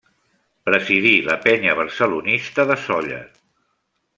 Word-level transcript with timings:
Presidí 0.69 1.11
la 1.27 1.35
Penya 1.43 1.75
Barcelonista 1.81 2.67
de 2.73 2.79
Sóller. 2.87 3.25